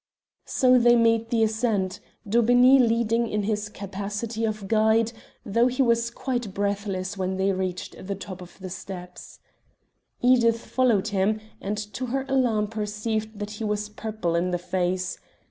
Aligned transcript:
So 0.47 0.79
they 0.79 0.95
made 0.95 1.29
the 1.29 1.43
ascent, 1.43 1.99
Daubeney 2.27 2.79
leading 2.79 3.27
in 3.27 3.43
his 3.43 3.69
capacity 3.69 4.45
of 4.45 4.67
guide, 4.67 5.11
though 5.45 5.67
he 5.67 5.83
was 5.83 6.09
quite 6.09 6.55
breathless 6.55 7.17
when 7.19 7.37
they 7.37 7.51
reached 7.51 8.07
the 8.07 8.15
top 8.15 8.41
of 8.41 8.57
the 8.57 8.71
steps. 8.71 9.41
Edith 10.19 10.65
followed 10.65 11.09
him, 11.09 11.39
and 11.61 11.77
to 11.93 12.07
her 12.07 12.25
alarm 12.27 12.65
perceived 12.69 13.37
that 13.37 13.51
he 13.51 13.63
was 13.63 13.89
purple 13.89 14.33
in 14.33 14.49
the 14.49 14.57
face. 14.57 15.19